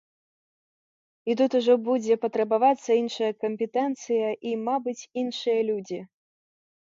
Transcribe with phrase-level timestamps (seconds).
[1.31, 6.01] І тут ужо будзе патрабавацца іншая кампетэнцыя, і, мабыць, іншыя людзі.